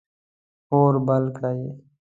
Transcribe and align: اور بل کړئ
اور 0.75 0.93
بل 1.07 1.23
کړئ 1.37 1.59